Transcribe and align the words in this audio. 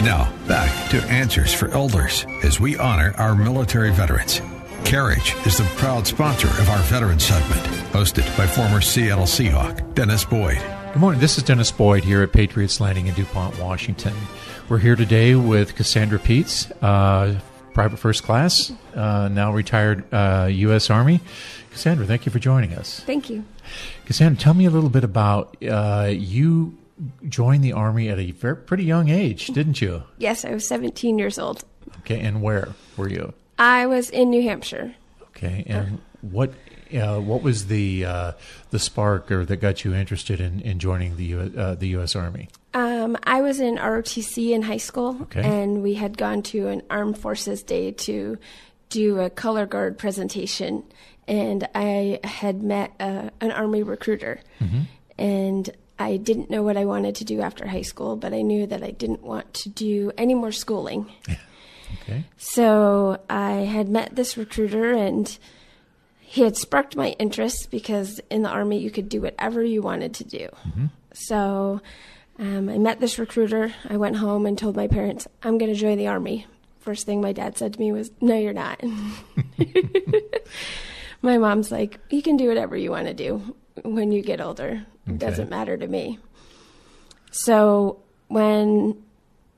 And 0.00 0.06
now, 0.06 0.32
back 0.48 0.90
to 0.92 1.02
Answers 1.10 1.52
for 1.52 1.68
Elders 1.72 2.24
as 2.42 2.58
we 2.58 2.74
honor 2.78 3.12
our 3.18 3.36
military 3.36 3.92
veterans. 3.92 4.40
Careage 4.82 5.34
is 5.44 5.58
the 5.58 5.64
proud 5.76 6.06
sponsor 6.06 6.48
of 6.48 6.70
our 6.70 6.78
Veterans 6.84 7.22
segment, 7.22 7.60
hosted 7.92 8.24
by 8.34 8.46
former 8.46 8.80
Seattle 8.80 9.26
Seahawk 9.26 9.94
Dennis 9.94 10.24
Boyd. 10.24 10.56
Good 10.94 11.00
morning. 11.00 11.20
This 11.20 11.36
is 11.36 11.44
Dennis 11.44 11.70
Boyd 11.70 12.02
here 12.02 12.22
at 12.22 12.32
Patriots 12.32 12.80
Landing 12.80 13.08
in 13.08 13.14
DuPont, 13.14 13.58
Washington. 13.58 14.14
We're 14.70 14.78
here 14.78 14.96
today 14.96 15.34
with 15.34 15.74
Cassandra 15.74 16.18
Peets, 16.18 16.72
uh, 16.80 17.38
private 17.74 17.98
first 17.98 18.22
class, 18.22 18.72
uh, 18.94 19.28
now 19.28 19.52
retired 19.52 20.04
uh, 20.14 20.48
U.S. 20.50 20.88
Army. 20.88 21.20
Cassandra, 21.72 22.06
thank 22.06 22.24
you 22.24 22.32
for 22.32 22.38
joining 22.38 22.72
us. 22.72 23.00
Thank 23.00 23.28
you. 23.28 23.44
Cassandra, 24.06 24.40
tell 24.40 24.54
me 24.54 24.64
a 24.64 24.70
little 24.70 24.88
bit 24.88 25.04
about 25.04 25.62
uh, 25.62 26.08
you 26.10 26.78
joined 27.28 27.64
the 27.64 27.72
Army 27.72 28.08
at 28.08 28.18
a 28.18 28.30
very, 28.32 28.56
pretty 28.56 28.84
young 28.84 29.08
age, 29.08 29.48
didn't 29.48 29.80
you? 29.80 30.02
Yes, 30.18 30.44
I 30.44 30.50
was 30.52 30.66
17 30.66 31.18
years 31.18 31.38
old. 31.38 31.64
Okay, 32.00 32.20
and 32.20 32.42
where 32.42 32.68
were 32.96 33.08
you? 33.08 33.32
I 33.58 33.86
was 33.86 34.10
in 34.10 34.30
New 34.30 34.42
Hampshire. 34.42 34.94
Okay, 35.28 35.64
and 35.66 36.00
what 36.20 36.52
uh, 36.94 37.20
what 37.20 37.42
was 37.42 37.66
the 37.68 38.04
uh, 38.04 38.32
the 38.70 38.78
spark 38.78 39.30
or 39.30 39.44
that 39.44 39.56
got 39.58 39.84
you 39.84 39.94
interested 39.94 40.40
in, 40.40 40.60
in 40.60 40.78
joining 40.78 41.16
the 41.16 41.24
U- 41.24 41.52
uh, 41.56 41.74
the 41.74 41.88
U.S. 41.88 42.14
Army? 42.16 42.48
Um, 42.74 43.16
I 43.24 43.40
was 43.42 43.60
in 43.60 43.76
ROTC 43.76 44.50
in 44.50 44.62
high 44.62 44.76
school, 44.76 45.16
Okay. 45.22 45.42
and 45.42 45.82
we 45.82 45.94
had 45.94 46.16
gone 46.18 46.42
to 46.44 46.68
an 46.68 46.82
Armed 46.90 47.18
Forces 47.18 47.62
Day 47.62 47.92
to 47.92 48.38
do 48.90 49.20
a 49.20 49.30
color 49.30 49.66
guard 49.66 49.98
presentation, 49.98 50.84
and 51.28 51.66
I 51.74 52.20
had 52.24 52.62
met 52.62 52.92
uh, 53.00 53.30
an 53.40 53.50
Army 53.52 53.82
recruiter, 53.82 54.40
and 55.18 55.70
I 56.00 56.16
didn't 56.16 56.48
know 56.48 56.62
what 56.62 56.78
I 56.78 56.86
wanted 56.86 57.14
to 57.16 57.26
do 57.26 57.42
after 57.42 57.66
high 57.66 57.82
school, 57.82 58.16
but 58.16 58.32
I 58.32 58.40
knew 58.40 58.66
that 58.66 58.82
I 58.82 58.90
didn't 58.90 59.22
want 59.22 59.52
to 59.54 59.68
do 59.68 60.10
any 60.16 60.32
more 60.32 60.50
schooling. 60.50 61.12
Okay, 62.02 62.24
So 62.38 63.20
I 63.28 63.52
had 63.52 63.88
met 63.88 64.16
this 64.16 64.38
recruiter 64.38 64.92
and 64.92 65.38
he 66.20 66.42
had 66.42 66.56
sparked 66.56 66.96
my 66.96 67.10
interest 67.18 67.70
because 67.70 68.18
in 68.30 68.42
the 68.42 68.48
army 68.48 68.78
you 68.78 68.90
could 68.90 69.10
do 69.10 69.20
whatever 69.20 69.62
you 69.62 69.82
wanted 69.82 70.14
to 70.14 70.24
do. 70.24 70.48
So 71.12 71.82
um, 72.38 72.70
I 72.70 72.78
met 72.78 73.00
this 73.00 73.18
recruiter. 73.18 73.74
I 73.86 73.98
went 73.98 74.16
home 74.16 74.46
and 74.46 74.56
told 74.56 74.76
my 74.76 74.86
parents, 74.86 75.28
I'm 75.42 75.58
going 75.58 75.72
to 75.72 75.78
join 75.78 75.98
the 75.98 76.06
army. 76.06 76.46
First 76.78 77.04
thing 77.04 77.20
my 77.20 77.32
dad 77.32 77.58
said 77.58 77.74
to 77.74 77.80
me 77.80 77.92
was, 77.92 78.10
No, 78.22 78.38
you're 78.38 78.54
not. 78.54 78.82
my 81.20 81.36
mom's 81.36 81.70
like, 81.70 81.98
You 82.08 82.22
can 82.22 82.38
do 82.38 82.48
whatever 82.48 82.74
you 82.74 82.90
want 82.90 83.08
to 83.08 83.14
do 83.14 83.54
when 83.82 84.12
you 84.12 84.22
get 84.22 84.40
older. 84.40 84.84
It 85.06 85.18
doesn't 85.18 85.50
matter 85.50 85.76
to 85.76 85.86
me. 85.86 86.18
So 87.30 88.00
when 88.28 89.02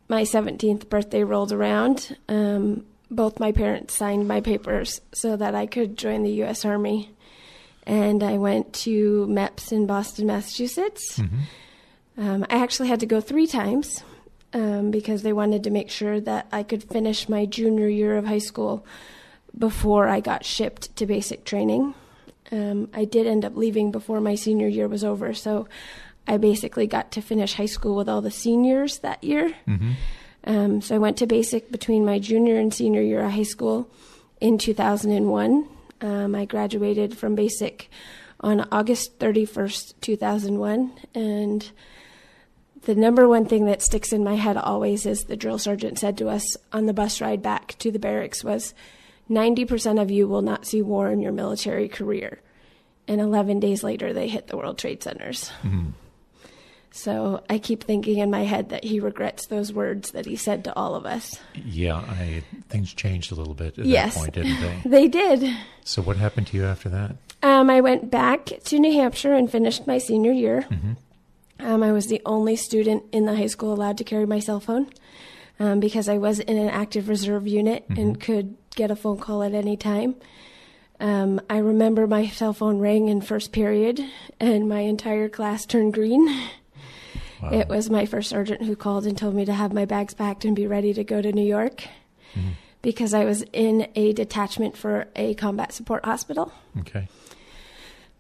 my 0.09 0.23
17th 0.23 0.89
birthday 0.89 1.25
rolled 1.25 1.53
around, 1.53 2.17
um, 2.29 2.85
both 3.11 3.41
my 3.41 3.53
parents 3.53 3.95
signed 3.95 4.27
my 4.27 4.41
papers 4.41 5.01
so 5.13 5.37
that 5.37 5.55
I 5.55 5.67
could 5.67 5.97
join 5.97 6.23
the 6.23 6.31
U.S. 6.43 6.65
Army. 6.65 7.11
And 7.87 8.23
I 8.23 8.39
went 8.39 8.73
to 8.75 9.27
MEPS 9.29 9.73
in 9.73 9.87
Boston, 9.87 10.27
Massachusetts. 10.27 11.19
Um, 12.17 12.47
I 12.49 12.63
actually 12.63 12.89
had 12.89 13.01
to 13.01 13.07
go 13.07 13.21
three 13.21 13.47
times 13.47 14.03
um, 14.53 14.91
because 14.91 15.23
they 15.23 15.33
wanted 15.33 15.65
to 15.65 15.71
make 15.71 15.91
sure 15.91 16.21
that 16.21 16.47
I 16.53 16.63
could 16.63 16.85
finish 16.85 17.29
my 17.29 17.47
junior 17.47 17.89
year 17.89 18.17
of 18.17 18.27
high 18.27 18.39
school 18.39 18.87
before 19.59 20.09
I 20.09 20.21
got 20.21 20.45
shipped 20.45 20.95
to 20.97 21.07
basic 21.07 21.45
training. 21.45 21.95
Um, 22.53 22.91
I 22.93 23.07
did 23.07 23.27
end 23.27 23.45
up 23.45 23.57
leaving 23.57 23.91
before 23.91 24.21
my 24.21 24.35
senior 24.35 24.69
year 24.69 24.87
was 24.87 25.03
over, 25.03 25.33
so 25.33 25.67
I 26.27 26.37
basically 26.37 26.87
got 26.87 27.11
to 27.13 27.23
finish 27.23 27.55
high 27.55 27.67
school 27.67 27.97
with 27.97 28.09
all 28.09 28.21
the 28.21 28.31
seniors 28.31 28.99
that 28.99 29.25
year. 29.25 29.55
Um, 30.45 30.81
so 30.83 30.95
I 30.95 30.99
went 30.99 31.17
to 31.19 31.27
basic 31.27 31.71
between 31.73 32.05
my 32.05 32.19
junior 32.19 32.59
and 32.59 32.73
senior 32.73 33.01
year 33.01 33.25
of 33.25 33.33
high 33.33 33.43
school 33.43 33.91
in 34.41 34.59
2001. 34.59 35.69
Um, 36.01 36.35
I 36.35 36.45
graduated 36.45 37.17
from 37.17 37.35
basic 37.35 37.89
on 38.41 38.67
August 38.73 39.19
31st, 39.19 39.95
2001, 40.01 40.93
and 41.15 41.71
the 42.83 42.95
number 42.97 43.29
one 43.29 43.47
thing 43.47 43.67
that 43.67 43.83
sticks 43.83 44.13
in 44.13 44.25
my 44.25 44.35
head 44.35 44.57
always 44.57 45.07
is 45.07 45.25
the 45.25 45.37
drill 45.37 45.59
sergeant 45.59 46.01
said 46.01 46.19
to 46.19 46.29
us 46.29 46.57
on 46.73 46.87
the 46.87 46.93
bus 46.93 47.21
ride 47.21 47.41
back 47.41 47.77
to 47.79 47.93
the 47.93 48.01
barracks 48.01 48.43
was 48.43 48.75
90% 49.31 50.03
of 50.03 50.11
you 50.11 50.27
will 50.27 50.43
not 50.43 50.67
see 50.67 50.83
war 50.83 51.09
in 51.11 51.21
your 51.21 51.31
military 51.31 51.89
career. 51.89 52.41
And 53.09 53.21
11 53.21 53.61
days 53.61 53.83
later, 53.83 54.13
they 54.13 54.29
hit 54.29 54.47
the 54.47 54.57
World 54.57 54.79
Trade 54.79 55.03
Centers. 55.03 55.51
So 56.95 57.43
I 57.49 57.57
keep 57.59 57.85
thinking 57.85 58.19
in 58.19 58.31
my 58.31 58.45
head 58.45 58.69
that 58.69 58.85
he 58.85 59.01
regrets 59.01 59.47
those 59.47 59.73
words 59.73 60.11
that 60.11 60.27
he 60.27 60.37
said 60.37 60.65
to 60.65 60.77
all 60.77 60.95
of 60.95 61.07
us. 61.07 61.41
yeah, 61.55 61.97
I, 61.97 62.43
things 62.69 62.93
changed 62.93 63.33
a 63.33 63.35
little 63.35 63.55
bit 63.55 63.79
at 63.79 63.87
Yes. 63.87 64.15
that 64.15 64.21
point, 64.21 64.35
didn't 64.35 64.61
they? 64.61 64.83
They 64.89 65.09
did. 65.09 65.57
So 65.85 66.03
what 66.03 66.19
happened 66.19 66.49
to 66.49 66.57
you 66.59 66.65
after 66.67 66.91
that? 66.91 67.17
Um, 67.43 67.71
I 67.71 67.81
went 67.81 68.11
back 68.11 68.45
to 68.65 68.79
New 68.79 68.93
Hampshire 68.93 69.33
and 69.33 69.51
finished 69.51 69.87
my 69.87 69.97
senior 69.99 70.33
year. 70.33 70.67
Um, 71.59 71.83
I 71.83 71.93
was 71.93 72.09
the 72.09 72.21
only 72.27 72.57
student 72.57 73.05
in 73.11 73.25
the 73.25 73.35
high 73.37 73.47
school 73.47 73.73
allowed 73.73 73.97
to 73.99 74.05
carry 74.05 74.27
my 74.27 74.39
cell 74.39 74.61
phone 74.61 74.89
um, 75.59 75.81
because 75.81 76.09
I 76.11 76.19
was 76.19 76.41
in 76.41 76.59
an 76.59 76.69
active 76.69 77.09
reserve 77.09 77.47
unit 77.49 77.85
and 77.89 78.21
could 78.21 78.55
get 78.77 78.91
a 78.91 78.97
phone 78.97 79.19
call 79.19 79.43
at 79.43 79.55
any 79.55 79.77
time. 79.79 80.17
Um, 81.03 81.41
I 81.51 81.59
remember 81.59 82.07
my 82.07 82.29
cell 82.29 82.53
phone 82.53 82.79
rang 82.79 83.09
in 83.09 83.21
first 83.21 83.51
period 83.51 84.01
and 84.39 84.69
my 84.69 84.81
entire 84.81 85.29
class 85.29 85.67
turned 85.67 85.93
green. 85.93 86.29
It 87.51 87.67
was 87.67 87.91
my 87.91 88.07
first 88.07 88.31
sergeant 88.31 88.63
who 88.63 88.77
called 88.77 89.05
and 89.05 89.19
told 89.19 89.35
me 89.35 89.45
to 89.47 89.53
have 89.53 89.73
my 89.73 89.85
bags 89.85 90.15
packed 90.15 90.45
and 90.45 90.55
be 90.55 90.69
ready 90.69 90.95
to 90.95 91.03
go 91.03 91.21
to 91.21 91.33
New 91.33 91.45
York 91.45 91.89
because 92.83 93.13
I 93.15 93.25
was 93.25 93.43
in 93.53 93.89
a 93.97 94.13
detachment 94.13 94.77
for 94.77 95.09
a 95.17 95.35
combat 95.35 95.73
support 95.73 96.05
hospital. 96.05 96.53
Okay. 96.79 97.09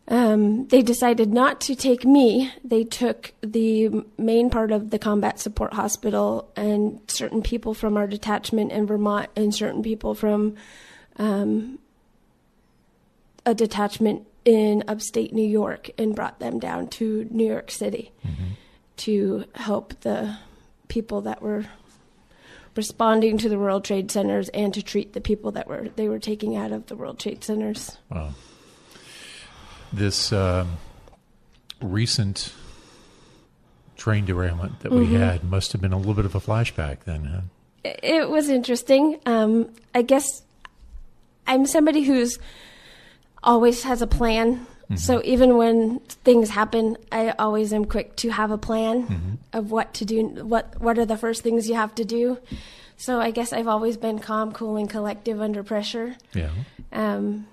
Um, 0.08 0.66
they 0.66 0.82
decided 0.82 1.32
not 1.32 1.60
to 1.62 1.76
take 1.76 2.04
me. 2.04 2.52
They 2.64 2.82
took 2.82 3.32
the 3.42 4.04
main 4.18 4.50
part 4.50 4.72
of 4.72 4.90
the 4.90 4.98
combat 4.98 5.38
support 5.38 5.74
hospital 5.74 6.50
and 6.56 7.00
certain 7.06 7.42
people 7.42 7.74
from 7.74 7.96
our 7.96 8.08
detachment 8.08 8.72
in 8.72 8.88
Vermont 8.88 9.30
and 9.36 9.54
certain 9.54 9.84
people 9.84 10.16
from 10.16 10.56
um, 11.16 11.78
a 13.44 13.54
detachment 13.54 14.26
in 14.44 14.84
upstate 14.88 15.32
New 15.32 15.46
York 15.46 15.90
and 15.98 16.14
brought 16.14 16.38
them 16.38 16.58
down 16.58 16.88
to 16.88 17.26
New 17.30 17.46
York 17.46 17.70
City 17.70 18.12
to 18.98 19.44
help 19.54 20.00
the 20.00 20.36
people 20.88 21.22
that 21.22 21.40
were 21.42 21.66
responding 22.76 23.38
to 23.38 23.48
the 23.48 23.58
World 23.58 23.84
Trade 23.84 24.10
Centers 24.10 24.48
and 24.50 24.72
to 24.74 24.82
treat 24.82 25.12
the 25.12 25.20
people 25.20 25.52
that 25.52 25.68
were 25.68 25.88
they 25.96 26.08
were 26.08 26.18
taking 26.18 26.56
out 26.56 26.72
of 26.72 26.86
the 26.86 26.96
World 26.96 27.18
Trade 27.18 27.44
Centers. 27.44 27.96
Wow. 28.10 28.34
This 29.92 30.32
um, 30.32 30.78
recent 31.80 32.52
train 33.96 34.24
derailment 34.24 34.80
that 34.80 34.90
we 34.90 35.12
had 35.12 35.44
must 35.44 35.72
have 35.72 35.80
been 35.80 35.92
a 35.92 35.98
little 35.98 36.14
bit 36.14 36.24
of 36.24 36.34
a 36.34 36.40
flashback 36.40 37.04
then, 37.04 37.24
huh? 37.24 37.40
it 37.84 38.28
was 38.28 38.48
interesting. 38.48 39.20
Um, 39.26 39.70
I 39.94 40.02
guess 40.02 40.42
I'm 41.46 41.66
somebody 41.66 42.02
who's 42.02 42.38
always 43.42 43.82
has 43.84 44.02
a 44.02 44.06
plan. 44.06 44.66
So 44.94 45.22
even 45.24 45.56
when 45.56 46.00
things 46.00 46.50
happen, 46.50 46.98
I 47.10 47.30
always 47.38 47.72
am 47.72 47.86
quick 47.86 48.14
to 48.16 48.28
have 48.28 48.50
a 48.50 48.58
plan 48.58 49.38
of 49.54 49.70
what 49.70 49.94
to 49.94 50.04
do. 50.04 50.22
What 50.44 50.78
what 50.82 50.98
are 50.98 51.06
the 51.06 51.16
first 51.16 51.42
things 51.42 51.66
you 51.66 51.76
have 51.76 51.94
to 51.94 52.04
do? 52.04 52.38
So 52.98 53.18
I 53.18 53.30
guess 53.30 53.54
I've 53.54 53.68
always 53.68 53.96
been 53.96 54.18
calm, 54.18 54.52
cool, 54.52 54.76
and 54.76 54.90
collective 54.90 55.40
under 55.40 55.62
pressure. 55.62 56.16
Yeah. 56.34 56.50
Um, 56.92 57.46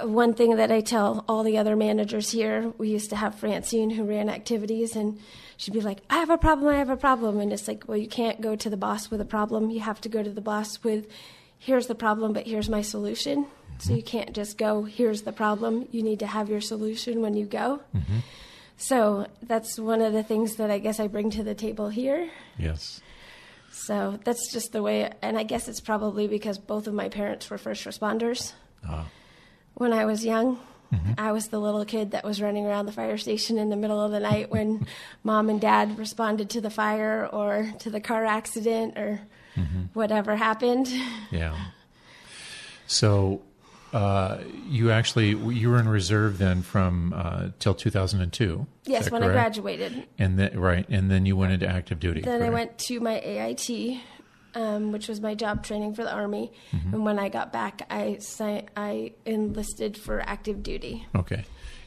one 0.00 0.34
thing 0.34 0.56
that 0.56 0.72
I 0.72 0.80
tell 0.80 1.24
all 1.28 1.42
the 1.42 1.58
other 1.58 1.76
managers 1.76 2.30
here, 2.30 2.72
we 2.78 2.88
used 2.88 3.10
to 3.10 3.16
have 3.16 3.34
Francine 3.34 3.90
who 3.90 4.04
ran 4.04 4.28
activities, 4.28 4.96
and 4.96 5.20
she'd 5.56 5.74
be 5.74 5.80
like, 5.80 6.00
I 6.10 6.16
have 6.18 6.30
a 6.30 6.38
problem, 6.38 6.74
I 6.74 6.78
have 6.78 6.90
a 6.90 6.96
problem. 6.96 7.38
And 7.38 7.52
it's 7.52 7.68
like, 7.68 7.84
well, 7.86 7.96
you 7.96 8.08
can't 8.08 8.40
go 8.40 8.56
to 8.56 8.70
the 8.70 8.76
boss 8.76 9.10
with 9.10 9.20
a 9.20 9.24
problem. 9.24 9.70
You 9.70 9.80
have 9.80 10.00
to 10.00 10.08
go 10.08 10.22
to 10.22 10.30
the 10.30 10.40
boss 10.40 10.82
with, 10.82 11.06
here's 11.64 11.86
the 11.86 11.94
problem, 11.94 12.32
but 12.32 12.46
here's 12.46 12.68
my 12.68 12.82
solution. 12.82 13.46
So 13.78 13.94
you 13.94 14.02
can't 14.02 14.32
just 14.32 14.58
go, 14.58 14.84
here's 14.84 15.22
the 15.22 15.32
problem. 15.32 15.88
You 15.90 16.02
need 16.02 16.20
to 16.20 16.26
have 16.26 16.48
your 16.48 16.60
solution 16.60 17.22
when 17.22 17.34
you 17.34 17.46
go. 17.46 17.80
So 18.76 19.26
that's 19.42 19.78
one 19.78 20.00
of 20.00 20.12
the 20.12 20.22
things 20.22 20.56
that 20.56 20.70
I 20.70 20.78
guess 20.78 21.00
I 21.00 21.08
bring 21.08 21.30
to 21.30 21.42
the 21.42 21.54
table 21.54 21.88
here. 21.88 22.30
Yes. 22.58 23.00
So 23.72 24.20
that's 24.24 24.52
just 24.52 24.72
the 24.72 24.82
way, 24.82 25.10
and 25.22 25.36
I 25.36 25.42
guess 25.42 25.66
it's 25.66 25.80
probably 25.80 26.28
because 26.28 26.58
both 26.58 26.86
of 26.86 26.94
my 26.94 27.08
parents 27.08 27.50
were 27.50 27.58
first 27.58 27.84
responders. 27.84 28.52
Ah. 28.86 29.06
When 29.74 29.92
I 29.92 30.04
was 30.04 30.24
young, 30.24 30.60
I 31.18 31.32
was 31.32 31.48
the 31.48 31.58
little 31.58 31.84
kid 31.84 32.12
that 32.12 32.24
was 32.24 32.40
running 32.40 32.66
around 32.66 32.86
the 32.86 32.92
fire 32.92 33.18
station 33.18 33.58
in 33.58 33.70
the 33.70 33.76
middle 33.76 34.00
of 34.00 34.12
the 34.12 34.20
night 34.20 34.50
when 34.50 34.86
mom 35.24 35.48
and 35.48 35.60
dad 35.60 35.98
responded 35.98 36.50
to 36.50 36.60
the 36.60 36.70
fire 36.70 37.26
or 37.26 37.72
to 37.80 37.90
the 37.90 38.00
car 38.00 38.24
accident 38.24 38.96
or 38.96 39.20
whatever 39.92 40.36
happened. 40.36 40.88
Yeah. 41.30 41.56
So, 42.86 43.42
uh, 43.94 44.38
you 44.68 44.90
actually 44.90 45.28
you 45.28 45.70
were 45.70 45.78
in 45.78 45.88
reserve 45.88 46.38
then 46.38 46.62
from 46.62 47.12
uh, 47.16 47.48
till 47.60 47.74
2002. 47.74 48.66
Yes, 48.84 49.10
when 49.10 49.22
I 49.22 49.28
graduated. 49.28 50.06
And 50.18 50.38
then 50.38 50.58
right, 50.58 50.86
and 50.88 51.10
then 51.10 51.26
you 51.26 51.36
went 51.36 51.52
into 51.52 51.68
active 51.68 52.00
duty. 52.00 52.20
Then 52.20 52.42
I 52.42 52.50
went 52.50 52.76
to 52.78 53.00
my 53.00 53.20
AIT, 53.20 54.00
um, 54.54 54.92
which 54.92 55.08
was 55.08 55.20
my 55.20 55.34
job 55.34 55.64
training 55.64 55.94
for 55.94 56.02
the 56.02 56.12
Army. 56.12 56.52
Mm-hmm. 56.72 56.94
And 56.94 57.04
when 57.04 57.18
I 57.18 57.28
got 57.28 57.52
back, 57.52 57.82
I, 57.88 58.18
I 58.76 59.12
enlisted 59.24 59.96
for 59.96 60.20
active 60.20 60.62
duty. 60.62 61.06
Okay, 61.14 61.44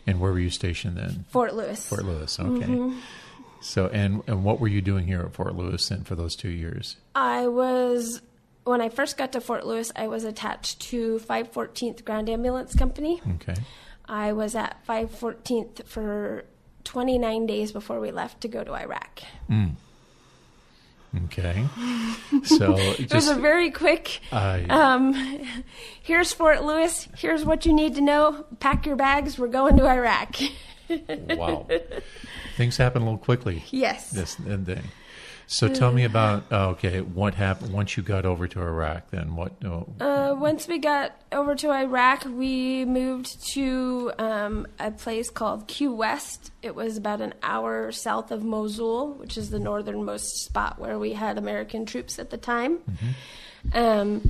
and 0.08 0.20
where 0.20 0.32
were 0.32 0.40
you 0.40 0.50
stationed 0.50 0.98
then? 0.98 1.26
Fort 1.30 1.54
Lewis. 1.56 1.88
Fort 1.88 2.06
Lewis. 2.06 2.40
Okay. 2.40 2.66
Mm-hmm. 2.66 3.00
So 3.62 3.88
and 3.88 4.24
and 4.28 4.44
what 4.44 4.60
were 4.60 4.68
you 4.68 4.82
doing 4.82 5.08
here 5.08 5.22
at 5.22 5.34
Fort 5.34 5.56
Lewis 5.56 5.88
then 5.90 6.04
for 6.04 6.16
those 6.16 6.36
two 6.36 6.50
years? 6.50 6.98
I 7.16 7.48
was, 7.48 8.22
when 8.64 8.82
I 8.82 8.90
first 8.90 9.18
got 9.18 9.32
to 9.34 9.42
Fort 9.42 9.66
Lewis, 9.66 9.92
I 9.96 10.08
was 10.08 10.24
attached 10.24 10.80
to 10.82 11.20
514th 11.20 12.06
Ground 12.06 12.30
Ambulance 12.30 12.76
Company. 12.76 13.22
Okay. 13.36 13.56
I 14.06 14.34
was 14.34 14.56
at 14.56 14.86
514th 14.88 15.86
for 15.86 16.46
29 16.84 17.46
days 17.46 17.72
before 17.72 18.00
we 18.00 18.12
left 18.12 18.42
to 18.42 18.48
go 18.48 18.64
to 18.64 18.74
Iraq. 18.74 19.22
Mm. 19.50 19.76
Okay. 21.26 21.66
So 22.44 22.76
It 23.00 23.14
was 23.14 23.28
a 23.30 23.36
very 23.36 23.72
quick. 23.72 24.20
I 24.32 24.64
Um, 24.70 25.14
here's 26.04 26.34
Fort 26.34 26.64
Lewis. 26.64 27.08
Here's 27.18 27.46
what 27.46 27.66
you 27.66 27.74
need 27.74 27.96
to 27.96 28.02
know. 28.02 28.46
Pack 28.60 28.86
your 28.86 28.96
bags. 28.96 29.40
We're 29.40 29.48
going 29.48 29.78
to 29.78 29.88
Iraq. 29.88 30.36
wow. 31.30 31.68
Things 32.58 32.78
happen 32.78 33.02
a 33.02 33.06
little 33.06 33.18
quickly. 33.18 33.64
yes. 33.72 34.10
This 34.12 34.38
and 34.40 34.66
thing. 34.66 34.84
So 35.50 35.74
tell 35.74 35.94
me 35.94 36.04
about 36.04 36.44
oh, 36.52 36.70
okay. 36.72 37.00
What 37.00 37.34
happened 37.36 37.72
once 37.72 37.96
you 37.96 38.04
got 38.04 38.26
over 38.26 38.50
to 38.50 38.62
Iraq? 38.62 39.12
Then 39.12 39.36
what? 39.36 39.54
Oh, 39.64 39.88
Uh, 40.00 40.36
once 40.38 40.68
we 40.68 40.78
got 40.78 41.14
over 41.32 41.56
to 41.56 41.72
Iraq, 41.72 42.26
we 42.26 42.84
moved 42.84 43.48
to 43.54 44.12
um, 44.20 44.68
a 44.78 44.92
place 44.92 45.30
called 45.30 45.68
Q 45.70 45.94
West. 45.94 46.52
It 46.62 46.76
was 46.76 46.98
about 46.98 47.22
an 47.22 47.34
hour 47.42 47.94
south 47.94 48.30
of 48.32 48.44
Mosul, 48.44 49.14
which 49.14 49.38
is 49.38 49.50
the 49.50 49.60
northernmost 49.60 50.44
spot 50.44 50.80
where 50.80 51.00
we 51.00 51.14
had 51.14 51.38
American 51.38 51.86
troops 51.86 52.20
at 52.20 52.30
the 52.30 52.38
time. 52.38 52.80
Um, 53.74 54.30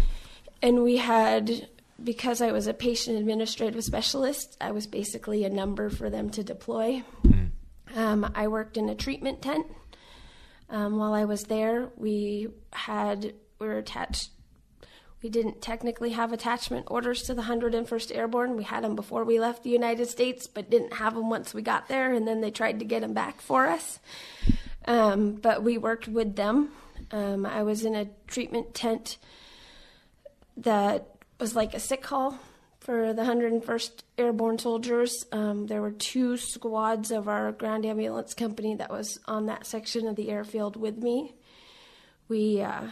and 0.61 0.83
we 0.83 0.97
had, 0.97 1.67
because 2.03 2.41
I 2.43 2.51
was 2.51 2.67
a 2.67 2.73
patient 2.75 3.17
administrative 3.17 3.83
specialist, 3.83 4.55
I 4.61 4.69
was 4.71 4.85
basically 4.85 5.43
a 5.45 5.49
number 5.49 5.89
for 5.89 6.11
them 6.11 6.29
to 6.31 6.43
deploy. 6.43 7.03
Um, 7.95 8.31
I 8.35 8.47
worked 8.47 8.77
in 8.77 8.87
a 8.89 8.95
treatment 8.95 9.41
tent. 9.41 9.65
Um, 10.69 10.97
while 10.97 11.13
I 11.13 11.25
was 11.25 11.43
there, 11.43 11.89
we 11.95 12.47
had 12.73 13.33
we 13.59 13.67
were 13.67 13.77
attached. 13.77 14.31
We 15.23 15.29
didn't 15.29 15.61
technically 15.61 16.11
have 16.11 16.31
attachment 16.31 16.85
orders 16.89 17.23
to 17.23 17.33
the 17.33 17.43
101st 17.43 18.15
Airborne. 18.15 18.55
We 18.55 18.63
had 18.63 18.83
them 18.83 18.95
before 18.95 19.23
we 19.23 19.39
left 19.39 19.63
the 19.63 19.71
United 19.71 20.07
States, 20.07 20.45
but 20.45 20.69
didn't 20.69 20.93
have 20.93 21.15
them 21.15 21.29
once 21.29 21.53
we 21.53 21.63
got 21.63 21.87
there, 21.87 22.13
and 22.13 22.27
then 22.27 22.41
they 22.41 22.51
tried 22.51 22.79
to 22.79 22.85
get 22.85 23.01
them 23.01 23.13
back 23.13 23.41
for 23.41 23.65
us. 23.65 23.99
Um, 24.85 25.33
but 25.33 25.63
we 25.63 25.77
worked 25.77 26.07
with 26.07 26.35
them. 26.35 26.69
Um, 27.11 27.45
I 27.45 27.63
was 27.63 27.83
in 27.83 27.95
a 27.95 28.09
treatment 28.27 28.75
tent 28.75 29.17
that 30.57 31.07
was 31.39 31.55
like 31.55 31.73
a 31.73 31.79
sick 31.79 32.05
hall 32.05 32.39
for 32.87 33.11
the 33.11 33.23
101st 33.23 33.91
Airborne 34.17 34.57
soldiers. 34.57 35.25
Um, 35.33 35.67
there 35.67 35.81
were 35.81 35.91
two 35.91 36.37
squads 36.37 37.11
of 37.11 37.27
our 37.27 37.51
ground 37.51 37.85
ambulance 37.85 38.33
company 38.33 38.75
that 38.75 38.89
was 38.89 39.19
on 39.27 39.47
that 39.47 39.65
section 39.65 40.07
of 40.07 40.15
the 40.15 40.29
airfield 40.29 40.77
with 40.77 40.95
me. 40.97 41.35
We 42.29 42.61
uh, 42.61 42.87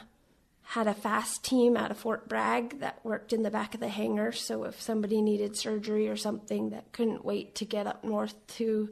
had 0.64 0.88
a 0.88 0.94
fast 0.94 1.46
team 1.46 1.78
out 1.78 1.92
of 1.92 1.98
Fort 1.98 2.28
Bragg 2.28 2.82
that 2.82 3.00
worked 3.06 3.32
in 3.32 3.44
the 3.44 3.50
back 3.50 3.74
of 3.74 3.80
the 3.80 3.88
hangar. 3.88 4.34
So 4.34 4.66
if 4.66 4.82
somebody 4.82 5.22
needed 5.22 5.56
surgery 5.56 6.10
or 6.10 6.18
something 6.18 6.72
that 6.72 6.92
couldn't 6.92 7.24
wait 7.24 7.56
to 7.56 7.64
get 7.64 7.88
up 7.88 8.04
north 8.04 8.36
to 8.58 8.90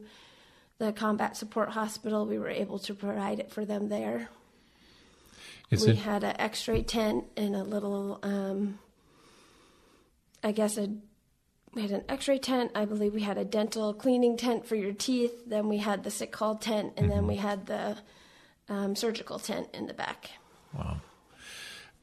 the 0.78 0.90
combat 0.90 1.36
support 1.36 1.68
hospital, 1.68 2.24
we 2.24 2.38
were 2.38 2.48
able 2.48 2.78
to 2.78 2.94
provide 2.94 3.40
it 3.40 3.50
for 3.50 3.66
them 3.66 3.90
there. 3.90 4.30
is 5.70 5.84
we 5.84 5.90
it 5.90 5.98
had 5.98 6.24
an 6.24 6.40
X-ray 6.40 6.82
tent 6.82 7.26
and 7.36 7.54
a 7.54 7.62
little, 7.62 8.20
um, 8.22 8.78
I 10.44 10.52
guess 10.52 10.76
a 10.76 10.90
we 11.74 11.82
had 11.82 11.90
an 11.90 12.04
X-ray 12.08 12.38
tent. 12.38 12.70
I 12.76 12.84
believe 12.84 13.14
we 13.14 13.22
had 13.22 13.36
a 13.36 13.44
dental 13.44 13.92
cleaning 13.94 14.36
tent 14.36 14.64
for 14.64 14.76
your 14.76 14.92
teeth. 14.92 15.32
Then 15.44 15.68
we 15.68 15.78
had 15.78 16.04
the 16.04 16.10
sick 16.10 16.30
call 16.30 16.54
tent, 16.54 16.92
and 16.96 17.10
then 17.10 17.26
we 17.26 17.34
had 17.34 17.66
the 17.66 17.98
um, 18.68 18.94
surgical 18.94 19.40
tent 19.40 19.68
in 19.74 19.86
the 19.86 19.94
back. 19.94 20.30
wow? 20.72 20.98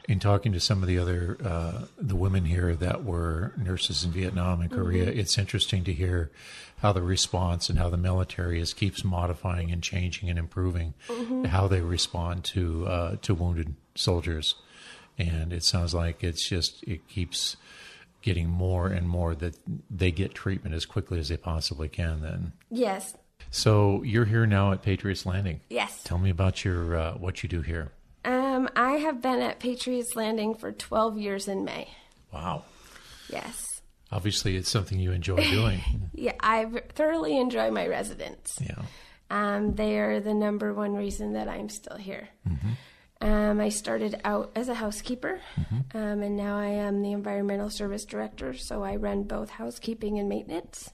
In 0.09 0.19
talking 0.19 0.51
to 0.53 0.59
some 0.59 0.81
of 0.81 0.87
the 0.87 0.97
other 0.97 1.37
uh, 1.43 1.85
the 1.97 2.15
women 2.15 2.43
here 2.43 2.75
that 2.75 3.05
were 3.05 3.53
nurses 3.55 4.03
in 4.03 4.11
Vietnam 4.11 4.59
and 4.59 4.69
Korea, 4.69 5.05
it's 5.05 5.37
interesting 5.37 5.83
to 5.85 5.93
hear 5.93 6.31
how 6.79 6.91
the 6.91 7.03
response 7.03 7.69
and 7.69 7.77
how 7.77 7.89
the 7.89 7.97
military 7.97 8.59
is 8.59 8.73
keeps 8.73 9.03
modifying 9.03 9.71
and 9.71 9.83
changing 9.83 10.29
and 10.29 10.39
improving 10.39 10.95
how 11.45 11.67
they 11.67 11.81
respond 11.81 12.43
to 12.45 12.87
uh, 12.87 13.15
to 13.21 13.35
wounded 13.35 13.75
soldiers, 13.93 14.55
and 15.19 15.53
it 15.53 15.63
sounds 15.63 15.93
like 15.93 16.23
it's 16.23 16.49
just 16.49 16.83
it 16.83 17.07
keeps 17.07 17.55
getting 18.21 18.47
more 18.49 18.87
and 18.87 19.07
more 19.07 19.35
that 19.35 19.55
they 19.89 20.11
get 20.11 20.33
treatment 20.33 20.75
as 20.75 20.85
quickly 20.85 21.19
as 21.19 21.29
they 21.29 21.37
possibly 21.37 21.89
can. 21.89 22.21
Then, 22.21 22.53
Yes, 22.69 23.15
so 23.49 24.01
you're 24.03 24.25
here 24.25 24.45
now 24.45 24.71
at 24.71 24.81
Patriots 24.81 25.25
Landing. 25.25 25.61
yes. 25.69 26.03
Tell 26.03 26.17
me 26.17 26.29
about 26.29 26.63
your 26.63 26.95
uh, 26.95 27.13
what 27.15 27.43
you 27.43 27.49
do 27.49 27.61
here. 27.61 27.91
Um, 28.23 28.69
I 28.75 28.93
have 28.97 29.21
been 29.21 29.41
at 29.41 29.59
Patriots 29.59 30.15
Landing 30.15 30.53
for 30.55 30.71
12 30.71 31.17
years 31.17 31.47
in 31.47 31.65
May. 31.65 31.89
Wow. 32.31 32.63
Yes. 33.29 33.81
Obviously, 34.11 34.55
it's 34.57 34.69
something 34.69 34.99
you 34.99 35.11
enjoy 35.11 35.37
doing. 35.51 35.81
Yeah, 36.13 36.33
I 36.39 36.65
thoroughly 36.93 37.37
enjoy 37.37 37.71
my 37.71 37.87
residents. 37.87 38.59
yeah. 38.61 38.83
Um, 39.31 39.75
they 39.75 39.97
are 39.97 40.19
the 40.19 40.33
number 40.33 40.73
one 40.73 40.93
reason 40.93 41.33
that 41.33 41.47
I'm 41.47 41.69
still 41.69 41.95
here. 41.95 42.27
Um, 43.21 43.59
I 43.61 43.69
started 43.69 44.19
out 44.23 44.51
as 44.55 44.67
a 44.67 44.73
housekeeper, 44.73 45.39
um, 45.93 46.23
and 46.23 46.35
now 46.35 46.57
I 46.57 46.67
am 46.67 47.03
the 47.03 47.11
environmental 47.11 47.69
service 47.69 48.03
director, 48.03 48.55
so 48.55 48.83
I 48.83 48.95
run 48.95 49.23
both 49.23 49.51
housekeeping 49.51 50.17
and 50.17 50.27
maintenance. 50.27 50.91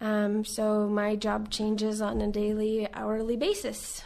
Um, 0.00 0.44
so 0.44 0.86
my 0.86 1.16
job 1.16 1.50
changes 1.50 2.00
on 2.00 2.20
a 2.20 2.30
daily, 2.30 2.88
hourly 2.94 3.36
basis. 3.36 4.04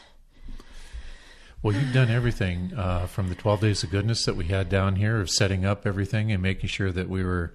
Well, 1.63 1.75
you've 1.75 1.93
done 1.93 2.11
everything 2.11 2.73
uh, 2.75 3.07
from 3.07 3.29
the 3.29 3.35
12 3.35 3.61
days 3.61 3.83
of 3.83 3.91
goodness 3.91 4.25
that 4.25 4.37
we 4.37 4.47
had 4.47 4.69
down 4.69 4.97
here 4.97 5.21
of 5.21 5.31
setting 5.31 5.65
up 5.65 5.87
everything 5.87 6.33
and 6.33 6.43
making 6.43 6.69
sure 6.69 6.91
that 6.93 7.09
we 7.09 7.23
were 7.23 7.55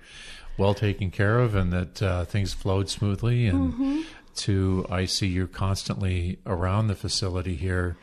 well 0.57 0.73
taken 0.73 1.11
care 1.11 1.39
of 1.39 1.55
and 1.55 1.71
that 1.73 2.01
uh, 2.01 2.25
things 2.25 2.53
flowed 2.53 2.89
smoothly. 2.89 3.45
And 3.45 4.05
to, 4.37 4.85
I 4.89 5.05
see 5.05 5.27
you're 5.27 5.47
constantly 5.47 6.39
around 6.45 6.87
the 6.87 6.95
facility 6.95 7.55
here, 7.55 7.97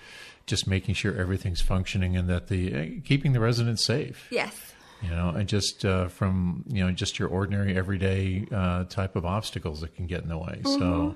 just 0.47 0.67
making 0.67 0.95
sure 0.95 1.17
everything's 1.17 1.61
functioning 1.61 2.17
and 2.17 2.29
that 2.29 2.49
the 2.49 2.75
uh, 2.75 2.87
keeping 3.05 3.33
the 3.33 3.41
residents 3.41 3.85
safe. 3.85 4.29
Yes. 4.31 4.75
you 5.03 5.11
know, 5.11 5.31
and 5.31 5.49
just 5.49 5.85
uh, 5.85 6.09
from 6.09 6.65
you 6.69 6.85
know 6.85 6.91
just 6.93 7.19
your 7.19 7.29
ordinary 7.29 7.77
everyday 7.77 8.47
uh, 8.53 8.85
type 8.85 9.17
of 9.17 9.25
obstacles 9.27 9.81
that 9.81 9.95
can 9.95 10.07
get 10.07 10.23
in 10.23 10.29
the 10.29 10.39
way. 10.39 10.61
So 10.65 11.15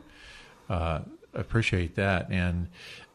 uh, 0.69 1.01
appreciate 1.35 1.95
that, 1.97 2.31
and 2.31 2.69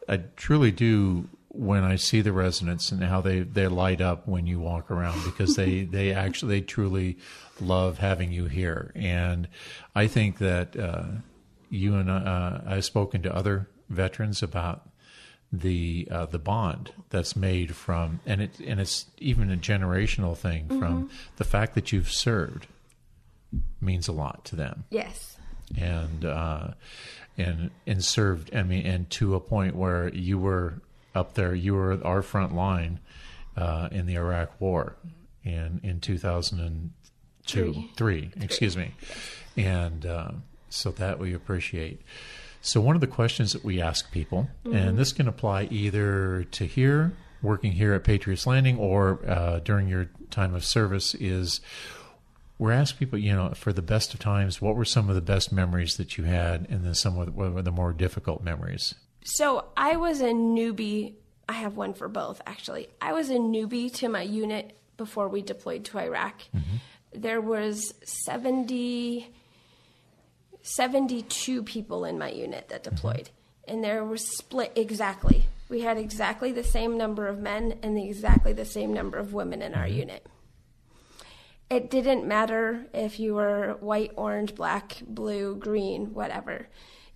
I 0.08 0.18
truly 0.36 0.70
do 0.70 1.28
when 1.48 1.84
I 1.84 1.96
see 1.96 2.20
the 2.20 2.32
residents 2.32 2.92
and 2.92 3.02
how 3.02 3.20
they 3.20 3.40
they 3.40 3.66
light 3.68 4.00
up 4.00 4.26
when 4.28 4.46
you 4.46 4.58
walk 4.60 4.90
around 4.90 5.24
because 5.24 5.56
they 5.56 5.84
they 5.90 6.12
actually 6.12 6.56
they 6.56 6.60
truly 6.62 7.16
love 7.60 7.98
having 7.98 8.32
you 8.32 8.46
here, 8.46 8.92
and 8.94 9.48
I 9.94 10.06
think 10.06 10.38
that 10.38 10.76
uh, 10.76 11.04
you 11.70 11.94
and 11.96 12.10
uh, 12.10 12.60
I've 12.66 12.84
spoken 12.84 13.22
to 13.22 13.34
other 13.34 13.68
veterans 13.88 14.42
about 14.42 14.88
the 15.52 16.08
uh, 16.10 16.26
the 16.26 16.38
bond 16.40 16.92
that's 17.10 17.36
made 17.36 17.74
from 17.76 18.20
and 18.26 18.42
it 18.42 18.58
and 18.60 18.80
it's 18.80 19.06
even 19.18 19.50
a 19.50 19.56
generational 19.56 20.36
thing 20.36 20.68
from 20.80 21.08
the 21.36 21.44
fact 21.44 21.74
that 21.76 21.92
you've 21.92 22.10
served 22.10 22.66
means 23.80 24.08
a 24.08 24.12
lot 24.12 24.44
to 24.46 24.56
them 24.56 24.84
Yes. 24.90 25.36
and 25.78 26.24
uh, 26.24 26.68
and 27.38 27.70
and 27.86 28.04
served 28.04 28.54
I 28.54 28.64
mean 28.64 28.84
and 28.86 29.08
to 29.10 29.34
a 29.36 29.40
point 29.40 29.76
where 29.76 30.08
you 30.12 30.36
were 30.38 30.82
up 31.14 31.34
there 31.34 31.54
you 31.54 31.74
were 31.74 31.98
our 32.04 32.22
front 32.22 32.54
line 32.54 32.98
uh, 33.56 33.88
in 33.92 34.06
the 34.06 34.16
Iraq 34.16 34.60
War 34.60 34.96
in 35.44 35.80
in 35.84 36.00
2002 36.00 36.90
Three. 37.72 37.90
three 37.96 38.30
excuse 38.40 38.76
me 38.76 38.92
and 39.56 40.04
uh, 40.04 40.32
so 40.68 40.90
that 40.90 41.18
we 41.18 41.34
appreciate 41.34 42.00
so 42.60 42.80
one 42.80 42.94
of 42.94 43.00
the 43.00 43.06
questions 43.06 43.52
that 43.52 43.64
we 43.64 43.80
ask 43.80 44.10
people 44.10 44.48
and 44.64 44.98
this 44.98 45.12
can 45.12 45.28
apply 45.28 45.64
either 45.70 46.44
to 46.44 46.64
here 46.64 47.12
working 47.42 47.72
here 47.72 47.94
at 47.94 48.04
Patriots 48.04 48.46
Landing 48.46 48.78
or 48.78 49.20
uh, 49.26 49.60
during 49.60 49.88
your 49.88 50.10
time 50.30 50.54
of 50.54 50.64
service 50.64 51.14
is 51.14 51.60
we're 52.58 52.72
asking 52.72 52.98
people, 52.98 53.18
you 53.18 53.34
know, 53.34 53.50
for 53.50 53.72
the 53.72 53.82
best 53.82 54.14
of 54.14 54.20
times, 54.20 54.60
what 54.60 54.76
were 54.76 54.84
some 54.84 55.08
of 55.08 55.14
the 55.14 55.20
best 55.20 55.52
memories 55.52 55.96
that 55.98 56.16
you 56.16 56.24
had, 56.24 56.66
and 56.70 56.84
then 56.84 56.94
some 56.94 57.18
of 57.18 57.26
the, 57.26 57.32
what 57.32 57.52
were 57.52 57.62
the 57.62 57.70
more 57.70 57.92
difficult 57.92 58.42
memories? 58.42 58.94
So 59.24 59.66
I 59.76 59.96
was 59.96 60.20
a 60.20 60.30
newbie. 60.30 61.14
I 61.48 61.54
have 61.54 61.76
one 61.76 61.92
for 61.94 62.08
both, 62.08 62.40
actually. 62.46 62.88
I 63.00 63.12
was 63.12 63.30
a 63.30 63.34
newbie 63.34 63.92
to 63.94 64.08
my 64.08 64.22
unit 64.22 64.76
before 64.96 65.28
we 65.28 65.42
deployed 65.42 65.84
to 65.86 65.98
Iraq. 65.98 66.42
there 67.12 67.40
was 67.40 67.94
70, 68.04 69.28
72 70.66 71.62
people 71.62 72.04
in 72.04 72.18
my 72.18 72.28
unit 72.28 72.68
that 72.70 72.82
deployed, 72.82 73.30
and 73.68 73.84
there 73.84 74.04
was 74.04 74.36
split 74.36 74.72
exactly. 74.74 75.44
We 75.68 75.82
had 75.82 75.96
exactly 75.96 76.50
the 76.50 76.64
same 76.64 76.98
number 76.98 77.28
of 77.28 77.38
men 77.38 77.78
and 77.84 77.96
the, 77.96 78.04
exactly 78.04 78.52
the 78.52 78.64
same 78.64 78.92
number 78.92 79.16
of 79.16 79.32
women 79.32 79.62
in 79.62 79.74
our 79.74 79.86
mm-hmm. 79.86 79.98
unit. 79.98 80.26
It 81.70 81.88
didn't 81.88 82.26
matter 82.26 82.86
if 82.92 83.20
you 83.20 83.34
were 83.34 83.76
white, 83.78 84.10
orange, 84.16 84.56
black, 84.56 84.98
blue, 85.06 85.54
green, 85.54 86.14
whatever. 86.14 86.66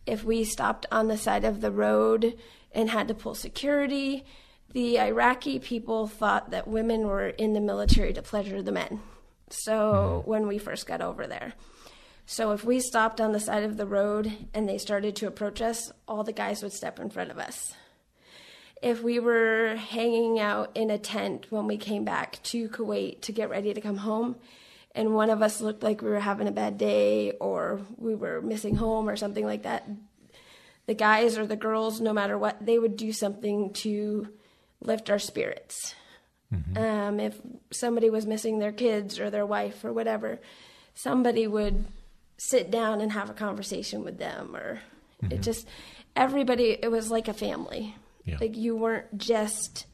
If 0.07 0.23
we 0.25 0.45
stopped 0.45 0.87
on 0.93 1.09
the 1.09 1.19
side 1.19 1.45
of 1.45 1.61
the 1.61 1.73
road 1.73 2.37
and 2.73 2.91
had 2.91 3.09
to 3.09 3.15
pull 3.15 3.35
security, 3.35 4.25
the 4.73 4.99
Iraqi 5.01 5.59
people 5.59 6.07
thought 6.07 6.51
that 6.51 6.69
women 6.69 7.09
were 7.09 7.29
in 7.29 7.53
the 7.53 7.61
military 7.61 8.13
to 8.13 8.23
pleasure 8.23 8.63
the 8.63 8.73
men. 8.73 9.01
So 9.51 10.21
mm-hmm. 10.21 10.31
when 10.31 10.47
we 10.47 10.59
first 10.59 10.87
got 10.87 11.01
over 11.01 11.27
there. 11.27 11.55
So 12.31 12.53
if 12.53 12.65
we 12.65 12.79
stopped 12.79 13.21
on 13.21 13.33
the 13.33 13.41
side 13.41 13.65
of 13.65 13.77
the 13.77 13.89
road 13.89 14.33
and 14.55 14.69
they 14.69 14.79
started 14.79 15.17
to 15.17 15.27
approach 15.27 15.61
us, 15.61 15.91
all 16.07 16.23
the 16.23 16.33
guys 16.33 16.63
would 16.63 16.73
step 16.73 17.01
in 17.01 17.11
front 17.11 17.33
of 17.33 17.41
us. 17.41 17.75
If 18.81 19.03
we 19.03 19.19
were 19.19 19.75
hanging 19.75 20.39
out 20.39 20.71
in 20.77 20.93
a 20.93 20.97
tent 20.97 21.47
when 21.51 21.67
we 21.67 21.77
came 21.77 22.05
back 22.05 22.41
to 22.45 22.69
Kuwait 22.69 23.23
to 23.23 23.33
get 23.33 23.51
ready 23.51 23.75
to 23.75 23.81
come 23.81 23.97
home, 23.97 24.37
and 24.95 25.13
one 25.13 25.29
of 25.29 25.43
us 25.43 25.61
looked 25.61 25.83
like 25.83 26.03
we 26.03 26.09
were 26.09 26.21
having 26.21 26.47
a 26.47 26.53
bad 26.53 26.79
day 26.79 27.33
or 27.33 27.81
we 27.97 28.15
were 28.15 28.41
missing 28.41 28.77
home 28.77 29.09
or 29.09 29.17
something 29.17 29.45
like 29.45 29.65
that, 29.65 29.89
the 30.87 30.95
guys 30.95 31.37
or 31.37 31.49
the 31.49 31.57
girls, 31.57 32.01
no 32.01 32.13
matter 32.13 32.39
what, 32.39 32.65
they 32.65 32.79
would 32.79 32.97
do 32.97 33.13
something 33.13 33.73
to 33.73 34.29
lift 34.81 35.11
our 35.11 35.19
spirits. 35.19 35.97
Um, 36.77 37.19
if 37.19 37.37
somebody 37.73 38.09
was 38.09 38.25
missing 38.25 38.61
their 38.61 38.71
kids 38.71 39.19
or 39.19 39.31
their 39.31 39.47
wife 39.47 39.85
or 39.85 39.93
whatever, 39.93 40.41
somebody 40.95 41.49
would 41.49 41.87
sit 42.41 42.71
down 42.71 43.03
and 43.03 43.13
have 43.13 43.29
a 43.29 43.35
conversation 43.35 44.03
with 44.03 44.17
them, 44.17 44.57
or 44.57 44.81
it 45.21 45.29
mm-hmm. 45.29 45.43
just 45.43 45.69
everybody. 46.17 46.79
It 46.83 46.91
was 46.91 47.11
like 47.11 47.29
a 47.29 47.35
family. 47.35 47.95
Yeah. 48.25 48.39
Like 48.41 48.57
you 48.57 48.75
weren't 48.77 49.19
just 49.19 49.87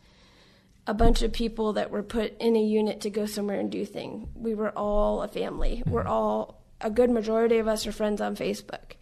a 0.87 0.95
bunch 0.95 1.23
of 1.23 1.33
people 1.33 1.73
that 1.73 1.91
were 1.91 2.05
put 2.05 2.41
in 2.41 2.55
a 2.55 2.63
unit 2.63 3.01
to 3.01 3.11
go 3.11 3.27
somewhere 3.27 3.59
and 3.59 3.71
do 3.71 3.85
thing. 3.85 4.29
We 4.37 4.55
were 4.55 4.71
all 4.71 5.23
a 5.23 5.29
family. 5.29 5.79
Mm-hmm. 5.79 5.91
We're 5.91 6.07
all 6.07 6.63
a 6.81 6.91
good 6.91 7.11
majority 7.11 7.59
of 7.59 7.67
us 7.67 7.87
are 7.87 7.93
friends 7.93 8.21
on 8.21 8.37
Facebook. 8.37 8.93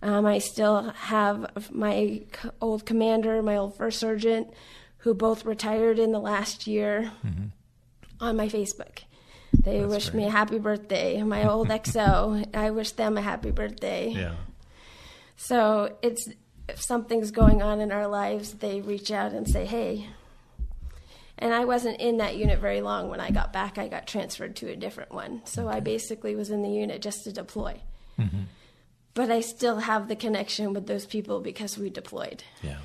Um, 0.00 0.26
I 0.26 0.38
still 0.38 0.90
have 0.90 1.72
my 1.72 2.20
old 2.60 2.86
commander, 2.86 3.42
my 3.42 3.56
old 3.56 3.76
first 3.76 3.98
sergeant, 3.98 4.52
who 4.98 5.14
both 5.14 5.44
retired 5.44 5.98
in 5.98 6.12
the 6.12 6.20
last 6.20 6.66
year 6.68 7.10
mm-hmm. 7.26 7.46
on 8.20 8.36
my 8.36 8.48
Facebook. 8.48 9.00
They 9.64 9.80
That's 9.80 9.92
wished 9.92 10.10
great. 10.12 10.22
me 10.22 10.26
a 10.28 10.30
happy 10.30 10.58
birthday. 10.58 11.22
My 11.22 11.48
old 11.48 11.68
XO, 11.68 12.44
I 12.56 12.70
wish 12.70 12.92
them 12.92 13.16
a 13.16 13.22
happy 13.22 13.50
birthday. 13.50 14.10
Yeah. 14.10 14.34
So 15.36 15.96
it's 16.02 16.28
if 16.68 16.80
something's 16.80 17.30
going 17.30 17.62
on 17.62 17.80
in 17.80 17.90
our 17.92 18.06
lives, 18.06 18.54
they 18.54 18.80
reach 18.80 19.10
out 19.10 19.32
and 19.32 19.48
say, 19.48 19.64
"Hey." 19.66 20.06
And 21.36 21.52
I 21.52 21.64
wasn't 21.64 22.00
in 22.00 22.18
that 22.18 22.36
unit 22.36 22.60
very 22.60 22.80
long. 22.80 23.08
When 23.10 23.18
I 23.20 23.30
got 23.30 23.52
back, 23.52 23.76
I 23.76 23.88
got 23.88 24.06
transferred 24.06 24.54
to 24.56 24.68
a 24.70 24.76
different 24.76 25.12
one. 25.12 25.42
So 25.44 25.68
I 25.68 25.80
basically 25.80 26.36
was 26.36 26.48
in 26.50 26.62
the 26.62 26.68
unit 26.70 27.02
just 27.02 27.24
to 27.24 27.32
deploy. 27.32 27.80
But 29.14 29.30
I 29.32 29.40
still 29.40 29.78
have 29.80 30.06
the 30.08 30.14
connection 30.16 30.72
with 30.72 30.86
those 30.86 31.06
people 31.06 31.40
because 31.40 31.76
we 31.76 31.90
deployed. 31.90 32.44
Yeah. 32.62 32.78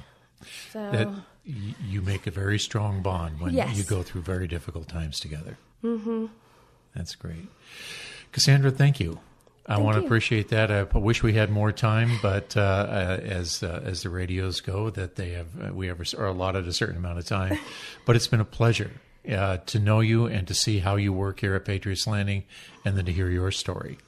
So 0.74 0.92
That 0.92 1.08
you 1.46 2.02
make 2.02 2.26
a 2.26 2.32
very 2.32 2.58
strong 2.58 3.02
bond 3.04 3.40
when 3.40 3.54
Yes. 3.54 3.78
you 3.78 3.84
go 3.84 4.02
through 4.02 4.22
very 4.24 4.48
difficult 4.48 4.88
times 4.88 5.20
together. 5.20 5.58
Mm-hmm. 5.84 6.26
That's 6.96 7.16
great. 7.16 7.48
Cassandra, 8.32 8.72
thank 8.72 9.00
you. 9.00 9.20
I 9.66 9.76
Thank 9.76 9.86
want 9.86 9.96
to 9.96 10.02
you. 10.02 10.08
appreciate 10.08 10.50
that. 10.50 10.72
I 10.72 10.84
wish 10.98 11.22
we 11.22 11.34
had 11.34 11.52
more 11.52 11.72
time, 11.72 12.18
but 12.24 12.58
uh, 12.58 12.60
uh, 12.60 13.20
as 13.22 13.62
uh, 13.62 13.82
as 13.84 14.02
the 14.02 14.10
radios 14.10 14.62
go, 14.62 14.90
that 14.90 15.16
they 15.16 15.32
have 15.32 15.48
uh, 15.62 15.72
we 15.72 15.86
have 15.88 16.02
are 16.18 16.26
allotted 16.26 16.68
a 16.68 16.74
certain 16.74 16.98
amount 16.98 17.20
of 17.20 17.26
time. 17.26 17.60
but 18.06 18.16
it's 18.16 18.26
been 18.26 18.40
a 18.40 18.46
pleasure 18.46 18.90
uh, 19.32 19.58
to 19.58 19.78
know 19.78 20.00
you 20.00 20.26
and 20.26 20.48
to 20.48 20.56
see 20.56 20.80
how 20.80 20.96
you 20.96 21.14
work 21.14 21.42
here 21.42 21.54
at 21.54 21.66
Patriots 21.66 22.08
Landing, 22.08 22.46
and 22.84 22.98
then 22.98 23.06
to 23.06 23.12
hear 23.12 23.30
your 23.30 23.52
story 23.52 24.00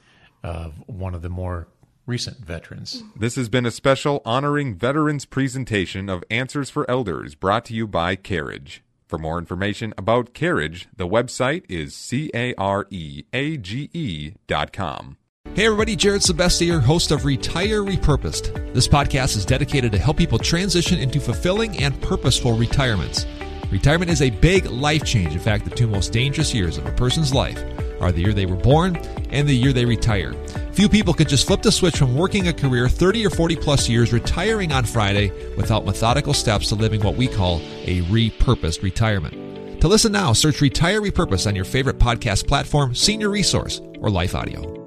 of 0.42 0.74
one 0.88 1.14
of 1.14 1.22
the 1.22 1.28
more 1.28 1.68
recent 2.06 2.38
veterans. 2.38 3.04
This 3.14 3.36
has 3.36 3.48
been 3.48 3.64
a 3.64 3.70
special 3.70 4.20
honoring 4.24 4.74
veterans 4.74 5.24
presentation 5.24 6.08
of 6.08 6.24
Answers 6.28 6.70
for 6.70 6.90
Elders 6.90 7.36
brought 7.36 7.64
to 7.66 7.74
you 7.74 7.86
by 7.86 8.16
Careage. 8.16 8.82
For 9.12 9.18
more 9.18 9.38
information 9.38 9.92
about 9.98 10.32
Careage, 10.32 10.88
the 10.96 11.06
website 11.06 11.64
is 11.68 11.94
C 11.94 12.30
A 12.34 12.54
R 12.54 12.86
E 12.88 13.24
A 13.34 13.58
G 13.58 13.90
E 13.92 14.32
dot 14.46 14.72
com. 14.72 15.18
Hey 15.52 15.66
everybody, 15.66 15.96
Jared 15.96 16.22
Sebestier, 16.22 16.80
host 16.80 17.10
of 17.10 17.26
Retire 17.26 17.82
Repurposed. 17.82 18.72
This 18.72 18.88
podcast 18.88 19.36
is 19.36 19.44
dedicated 19.44 19.92
to 19.92 19.98
help 19.98 20.16
people 20.16 20.38
transition 20.38 20.98
into 20.98 21.20
fulfilling 21.20 21.76
and 21.82 22.00
purposeful 22.00 22.56
retirements. 22.56 23.26
Retirement 23.70 24.10
is 24.10 24.22
a 24.22 24.30
big 24.30 24.64
life 24.64 25.04
change. 25.04 25.34
In 25.34 25.40
fact, 25.40 25.66
the 25.66 25.70
two 25.76 25.88
most 25.88 26.10
dangerous 26.10 26.54
years 26.54 26.78
of 26.78 26.86
a 26.86 26.92
person's 26.92 27.34
life 27.34 27.62
are 28.02 28.12
the 28.12 28.20
year 28.20 28.32
they 28.32 28.46
were 28.46 28.56
born 28.56 28.96
and 29.30 29.48
the 29.48 29.56
year 29.56 29.72
they 29.72 29.84
retire. 29.84 30.34
Few 30.72 30.88
people 30.88 31.14
can 31.14 31.28
just 31.28 31.46
flip 31.46 31.62
the 31.62 31.72
switch 31.72 31.96
from 31.96 32.16
working 32.16 32.48
a 32.48 32.52
career 32.52 32.88
30 32.88 33.26
or 33.26 33.30
40 33.30 33.56
plus 33.56 33.88
years, 33.88 34.12
retiring 34.12 34.72
on 34.72 34.84
Friday, 34.84 35.30
without 35.56 35.84
methodical 35.84 36.34
steps 36.34 36.68
to 36.68 36.74
living 36.74 37.02
what 37.02 37.16
we 37.16 37.28
call 37.28 37.58
a 37.84 38.02
repurposed 38.02 38.82
retirement. 38.82 39.80
To 39.80 39.88
listen 39.88 40.12
now, 40.12 40.32
search 40.32 40.60
Retire 40.60 41.00
Repurpose 41.00 41.46
on 41.46 41.56
your 41.56 41.64
favorite 41.64 41.98
podcast 41.98 42.46
platform, 42.46 42.94
Senior 42.94 43.30
Resource, 43.30 43.80
or 43.98 44.10
Life 44.10 44.34
Audio. 44.34 44.81